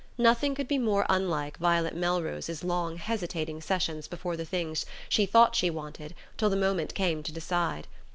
Nothing 0.17 0.55
could 0.55 0.67
be 0.67 0.79
more 0.79 1.05
unlike 1.09 1.57
Violet 1.57 1.95
Melrose's 1.95 2.63
long 2.63 2.97
hesitating 2.97 3.61
sessions 3.61 4.07
before 4.07 4.35
the 4.35 4.45
things 4.45 4.83
she 5.07 5.27
thought 5.27 5.55
she 5.55 5.69
wanted 5.69 6.15
till 6.37 6.49
the 6.49 6.55
moment 6.55 6.95
came 6.95 7.21
to 7.21 7.31
decide. 7.31 7.85